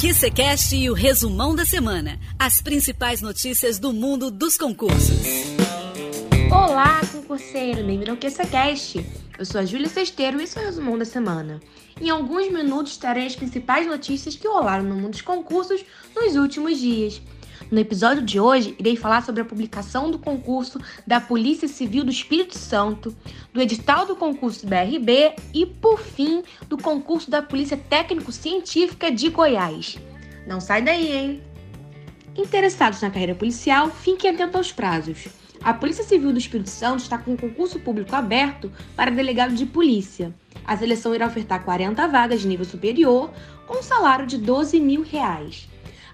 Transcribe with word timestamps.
QCCast 0.00 0.74
e 0.74 0.88
o 0.88 0.94
resumão 0.94 1.54
da 1.54 1.66
semana. 1.66 2.18
As 2.38 2.62
principais 2.62 3.20
notícias 3.20 3.78
do 3.78 3.92
mundo 3.92 4.30
dos 4.30 4.56
concursos. 4.56 5.26
Olá, 6.50 7.02
concurseiro! 7.12 7.84
Bem-vindo 7.84 8.10
ao 8.10 8.16
QCCast. 8.16 9.04
Eu 9.38 9.44
sou 9.44 9.60
a 9.60 9.64
Júlia 9.66 9.90
Sesteiro 9.90 10.40
e 10.40 10.44
esse 10.44 10.58
é 10.58 10.62
o 10.62 10.64
resumão 10.64 10.96
da 10.96 11.04
semana. 11.04 11.60
Em 12.00 12.08
alguns 12.08 12.50
minutos 12.50 12.96
trarei 12.96 13.26
as 13.26 13.36
principais 13.36 13.86
notícias 13.86 14.34
que 14.34 14.48
rolaram 14.48 14.84
no 14.84 14.94
mundo 14.94 15.10
dos 15.10 15.20
concursos 15.20 15.84
nos 16.16 16.34
últimos 16.34 16.78
dias. 16.80 17.20
No 17.68 17.78
episódio 17.78 18.22
de 18.22 18.38
hoje, 18.40 18.74
irei 18.78 18.96
falar 18.96 19.22
sobre 19.22 19.42
a 19.42 19.44
publicação 19.44 20.10
do 20.10 20.18
concurso 20.18 20.80
da 21.06 21.20
Polícia 21.20 21.68
Civil 21.68 22.04
do 22.04 22.10
Espírito 22.10 22.56
Santo, 22.56 23.14
do 23.52 23.60
edital 23.60 24.06
do 24.06 24.16
concurso 24.16 24.66
BRB 24.66 25.34
e, 25.52 25.66
por 25.66 25.98
fim, 25.98 26.42
do 26.68 26.78
concurso 26.78 27.30
da 27.30 27.42
Polícia 27.42 27.76
Técnico-Científica 27.76 29.10
de 29.10 29.28
Goiás. 29.28 29.98
Não 30.46 30.60
sai 30.60 30.82
daí, 30.82 31.12
hein? 31.12 31.42
Interessados 32.36 33.02
na 33.02 33.10
carreira 33.10 33.34
policial, 33.34 33.90
fiquem 33.90 34.30
atentos 34.30 34.56
aos 34.56 34.72
prazos. 34.72 35.28
A 35.62 35.74
Polícia 35.74 36.02
Civil 36.02 36.32
do 36.32 36.38
Espírito 36.38 36.70
Santo 36.70 37.02
está 37.02 37.18
com 37.18 37.32
um 37.32 37.36
concurso 37.36 37.78
público 37.80 38.16
aberto 38.16 38.72
para 38.96 39.10
delegado 39.10 39.54
de 39.54 39.66
polícia. 39.66 40.34
A 40.64 40.76
seleção 40.76 41.14
irá 41.14 41.26
ofertar 41.26 41.62
40 41.64 42.08
vagas 42.08 42.40
de 42.40 42.48
nível 42.48 42.64
superior, 42.64 43.30
com 43.66 43.78
um 43.78 43.82
salário 43.82 44.26
de 44.26 44.38
12 44.38 44.80
mil 44.80 45.02
reais. 45.02 45.68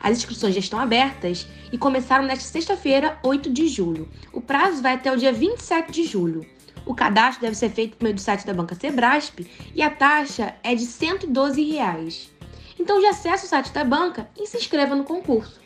As 0.06 0.18
inscrições 0.18 0.54
já 0.54 0.60
estão 0.60 0.78
abertas 0.78 1.48
e 1.72 1.76
começaram 1.76 2.24
nesta 2.24 2.44
sexta-feira, 2.44 3.18
8 3.24 3.52
de 3.52 3.66
julho. 3.66 4.08
O 4.32 4.40
prazo 4.40 4.80
vai 4.80 4.94
até 4.94 5.10
o 5.10 5.16
dia 5.16 5.32
27 5.32 5.90
de 5.90 6.04
julho. 6.04 6.46
O 6.84 6.94
cadastro 6.94 7.40
deve 7.40 7.56
ser 7.56 7.70
feito 7.70 7.96
por 7.96 8.04
meio 8.04 8.14
do 8.14 8.20
site 8.20 8.46
da 8.46 8.54
Banca 8.54 8.76
Sebrasp 8.76 9.44
e 9.74 9.82
a 9.82 9.90
taxa 9.90 10.54
é 10.62 10.76
de 10.76 10.86
112 10.86 11.60
reais. 11.72 12.30
Então 12.78 13.02
já 13.02 13.10
acesse 13.10 13.46
o 13.46 13.48
site 13.48 13.72
da 13.72 13.82
banca 13.82 14.30
e 14.38 14.46
se 14.46 14.56
inscreva 14.56 14.94
no 14.94 15.02
concurso. 15.02 15.60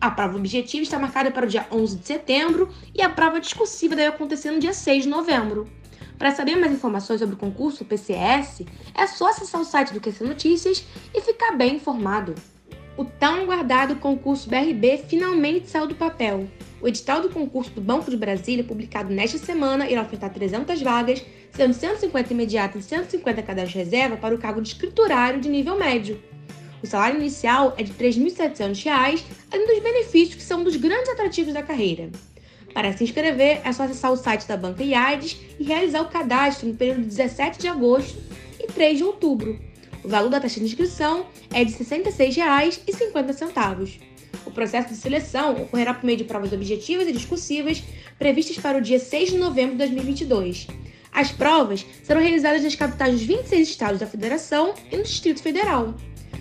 A 0.00 0.10
prova 0.10 0.36
objetiva 0.36 0.82
está 0.82 0.98
marcada 0.98 1.30
para 1.30 1.46
o 1.46 1.48
dia 1.48 1.64
11 1.70 1.98
de 1.98 2.04
setembro 2.04 2.74
e 2.92 3.00
a 3.00 3.08
prova 3.08 3.38
discursiva 3.38 3.94
deve 3.94 4.08
acontecer 4.08 4.50
no 4.50 4.58
dia 4.58 4.74
6 4.74 5.04
de 5.04 5.08
novembro. 5.08 5.70
Para 6.18 6.32
saber 6.32 6.56
mais 6.56 6.72
informações 6.72 7.20
sobre 7.20 7.36
o 7.36 7.38
concurso 7.38 7.84
PCS, 7.84 8.64
é 8.92 9.06
só 9.06 9.28
acessar 9.28 9.60
o 9.60 9.64
site 9.64 9.92
do 9.92 10.00
QC 10.00 10.24
Notícias 10.24 10.84
e 11.14 11.20
ficar 11.20 11.52
bem 11.52 11.76
informado 11.76 12.34
o 12.98 13.04
tão 13.04 13.42
aguardado 13.42 13.94
concurso 13.94 14.50
BRB 14.50 15.04
finalmente 15.06 15.70
saiu 15.70 15.86
do 15.86 15.94
papel. 15.94 16.48
O 16.82 16.88
edital 16.88 17.22
do 17.22 17.30
concurso 17.30 17.70
do 17.70 17.80
Banco 17.80 18.10
de 18.10 18.16
Brasília, 18.16 18.64
publicado 18.64 19.14
nesta 19.14 19.38
semana, 19.38 19.88
irá 19.88 20.02
ofertar 20.02 20.32
300 20.34 20.82
vagas, 20.82 21.24
sendo 21.52 21.72
150 21.72 22.32
imediatas 22.32 22.84
e 22.84 22.88
150 22.88 23.40
cadastro 23.42 23.78
reserva 23.78 24.16
para 24.16 24.34
o 24.34 24.38
cargo 24.38 24.60
de 24.60 24.70
escriturário 24.70 25.40
de 25.40 25.48
nível 25.48 25.78
médio. 25.78 26.20
O 26.82 26.86
salário 26.88 27.20
inicial 27.20 27.72
é 27.78 27.84
de 27.84 27.92
R$ 27.92 28.04
3.700, 28.04 29.22
além 29.52 29.66
dos 29.66 29.78
benefícios 29.78 30.34
que 30.34 30.42
são 30.42 30.60
um 30.60 30.64
dos 30.64 30.74
grandes 30.74 31.08
atrativos 31.08 31.54
da 31.54 31.62
carreira. 31.62 32.10
Para 32.74 32.92
se 32.92 33.04
inscrever, 33.04 33.60
é 33.64 33.72
só 33.72 33.84
acessar 33.84 34.10
o 34.12 34.16
site 34.16 34.46
da 34.48 34.56
Banca 34.56 34.82
IADES 34.82 35.36
e 35.58 35.62
realizar 35.62 36.02
o 36.02 36.08
cadastro 36.08 36.66
no 36.66 36.74
período 36.74 37.02
de 37.02 37.06
17 37.06 37.60
de 37.60 37.68
agosto 37.68 38.18
e 38.58 38.66
3 38.66 38.98
de 38.98 39.04
outubro. 39.04 39.67
O 40.04 40.08
valor 40.08 40.30
da 40.30 40.40
taxa 40.40 40.60
de 40.60 40.66
inscrição 40.66 41.26
é 41.52 41.64
de 41.64 41.72
R$ 41.72 41.84
66,50. 41.84 43.98
O 44.46 44.50
processo 44.50 44.88
de 44.88 44.96
seleção 44.96 45.62
ocorrerá 45.62 45.94
por 45.94 46.04
meio 46.04 46.18
de 46.18 46.24
provas 46.24 46.52
objetivas 46.52 47.08
e 47.08 47.12
discursivas 47.12 47.82
previstas 48.18 48.58
para 48.58 48.78
o 48.78 48.80
dia 48.80 48.98
6 48.98 49.30
de 49.30 49.38
novembro 49.38 49.72
de 49.72 49.78
2022. 49.78 50.66
As 51.12 51.32
provas 51.32 51.84
serão 52.02 52.20
realizadas 52.20 52.62
nas 52.62 52.74
capitais 52.74 53.12
dos 53.12 53.22
26 53.22 53.68
estados 53.68 54.00
da 54.00 54.06
Federação 54.06 54.74
e 54.90 54.96
no 54.96 55.02
Distrito 55.02 55.42
Federal. 55.42 55.94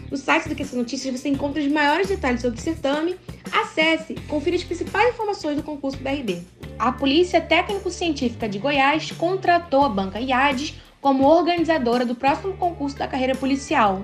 No 0.09 0.15
site 0.15 0.47
do 0.47 0.55
QC 0.55 0.75
Notícias 0.75 1.19
você 1.19 1.27
encontra 1.27 1.61
os 1.61 1.67
maiores 1.67 2.07
detalhes 2.07 2.41
sobre 2.41 2.59
o 2.59 2.61
certame. 2.61 3.17
Acesse 3.51 4.13
e 4.13 4.21
confira 4.21 4.55
as 4.55 4.63
principais 4.63 5.13
informações 5.13 5.57
do 5.57 5.63
concurso 5.63 5.97
da 5.97 6.11
RB. 6.11 6.43
A 6.79 6.91
Polícia 6.91 7.41
Técnico-Científica 7.41 8.47
de 8.47 8.59
Goiás 8.59 9.11
contratou 9.11 9.83
a 9.83 9.89
banca 9.89 10.19
IADES 10.19 10.75
como 11.01 11.27
organizadora 11.27 12.05
do 12.05 12.15
próximo 12.15 12.55
concurso 12.57 12.97
da 12.97 13.07
carreira 13.07 13.35
policial. 13.35 14.03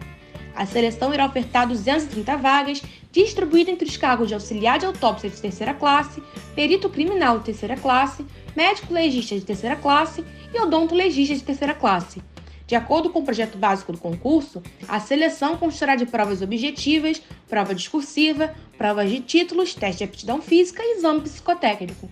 A 0.56 0.66
seleção 0.66 1.14
irá 1.14 1.26
ofertar 1.26 1.68
230 1.68 2.38
vagas, 2.38 2.82
distribuídas 3.12 3.74
entre 3.74 3.88
os 3.88 3.98
cargos 3.98 4.28
de 4.28 4.34
auxiliar 4.34 4.78
de 4.78 4.86
autópsia 4.86 5.30
de 5.30 5.42
terceira 5.42 5.74
classe, 5.74 6.22
perito 6.56 6.90
criminal 6.90 7.40
de 7.40 7.46
terceira 7.46 7.76
classe, 7.76 8.26
médico 8.56 8.94
legista 8.94 9.36
de 9.36 9.42
terceira 9.42 9.76
classe 9.76 10.24
e 10.54 10.60
odonto 10.60 10.94
legista 10.94 11.36
de 11.36 11.44
terceira 11.44 11.74
classe. 11.74 12.22
De 12.68 12.76
acordo 12.76 13.10
com 13.10 13.20
o 13.20 13.26
projeto 13.26 13.58
básico 13.58 13.92
do 13.92 13.98
concurso, 13.98 14.62
a 14.88 15.00
seleção 15.00 15.58
constará 15.58 15.96
de 15.96 16.06
provas 16.06 16.42
objetivas, 16.42 17.22
prova 17.50 17.76
discursiva, 17.76 18.54
provas 18.78 19.10
de 19.10 19.20
títulos, 19.20 19.74
teste 19.74 19.98
de 19.98 20.04
aptidão 20.06 20.42
física 20.42 20.82
e 20.82 20.98
exame 20.98 21.22
psicotécnico 21.22 22.10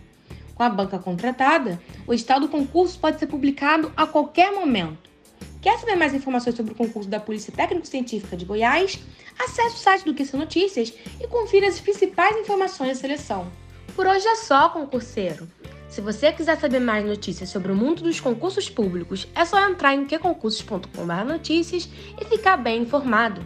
com 0.61 0.65
a 0.65 0.69
banca 0.69 0.99
contratada, 0.99 1.81
o 2.05 2.13
edital 2.13 2.39
do 2.39 2.47
concurso 2.47 2.99
pode 2.99 3.17
ser 3.17 3.25
publicado 3.25 3.91
a 3.97 4.05
qualquer 4.05 4.51
momento. 4.51 5.09
Quer 5.59 5.79
saber 5.79 5.95
mais 5.95 6.13
informações 6.13 6.55
sobre 6.55 6.73
o 6.73 6.75
concurso 6.75 7.09
da 7.09 7.19
Polícia 7.19 7.51
Técnico-Científica 7.51 8.37
de 8.37 8.45
Goiás? 8.45 8.99
Acesse 9.39 9.75
o 9.75 9.79
site 9.79 10.05
do 10.05 10.13
QC 10.13 10.37
Notícias 10.37 10.93
e 11.19 11.27
confira 11.27 11.67
as 11.67 11.79
principais 11.79 12.37
informações 12.37 12.89
da 12.89 12.95
seleção. 12.95 13.51
Por 13.95 14.05
hoje 14.05 14.27
é 14.27 14.35
só, 14.35 14.69
concurseiro. 14.69 15.47
Se 15.89 15.99
você 15.99 16.31
quiser 16.31 16.59
saber 16.59 16.79
mais 16.79 17.03
notícias 17.03 17.49
sobre 17.49 17.71
o 17.71 17.75
mundo 17.75 18.03
dos 18.03 18.19
concursos 18.19 18.69
públicos, 18.69 19.27
é 19.33 19.43
só 19.43 19.67
entrar 19.67 19.95
em 19.95 20.05
qconcursos.com/notícias 20.05 21.89
e 22.21 22.25
ficar 22.25 22.57
bem 22.57 22.83
informado. 22.83 23.43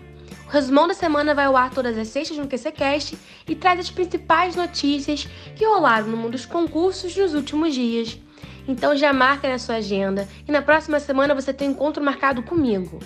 Resumão 0.56 0.88
da 0.88 0.94
semana 0.94 1.36
vai 1.36 1.44
ao 1.44 1.58
ar 1.58 1.70
todas 1.70 1.98
as 1.98 2.08
sextas 2.08 2.38
no 2.38 2.48
QCCast 2.48 3.18
e 3.46 3.56
traz 3.56 3.78
as 3.78 3.92
principais 3.92 4.56
notícias 4.56 5.28
que 5.54 5.66
rolaram 5.66 6.08
no 6.08 6.16
mundo 6.16 6.32
dos 6.32 6.46
concursos 6.46 7.14
nos 7.14 7.34
últimos 7.34 7.74
dias. 7.74 8.18
Então 8.66 8.96
já 8.96 9.12
marca 9.12 9.50
na 9.50 9.60
sua 9.60 9.76
agenda 9.76 10.26
e 10.48 10.52
na 10.54 10.62
próxima 10.62 10.98
semana 11.02 11.36
você 11.36 11.54
tem 11.54 11.68
um 11.68 11.72
encontro 11.74 12.02
marcado 12.02 12.42
comigo. 12.42 13.00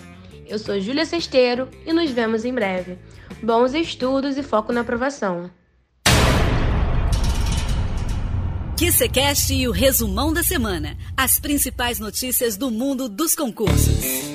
Eu 0.45 0.59
sou 0.59 0.79
Júlia 0.79 1.07
Sesteiro 1.07 1.67
e 1.87 1.91
nos 1.91 2.11
vemos 2.11 2.45
em 2.45 2.53
breve. 2.53 2.99
Bons 3.41 3.73
estudos 3.73 4.37
e 4.37 4.43
foco 4.43 4.71
na 4.71 4.81
aprovação. 4.81 5.49
QCCast 8.77 9.55
e 9.55 9.67
o 9.67 9.71
resumão 9.71 10.31
da 10.31 10.43
semana. 10.43 10.95
As 11.17 11.39
principais 11.39 11.97
notícias 11.97 12.55
do 12.55 12.69
mundo 12.69 13.09
dos 13.09 13.33
concursos. 13.33 14.29